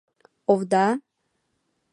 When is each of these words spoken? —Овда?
—Овда? 0.51 0.85